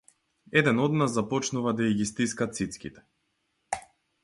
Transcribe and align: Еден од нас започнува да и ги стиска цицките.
Еден 0.61 0.79
од 0.85 0.95
нас 1.01 1.13
започнува 1.17 1.75
да 1.81 1.91
и 1.91 1.99
ги 2.01 2.09
стиска 2.13 2.49
цицките. 2.59 3.07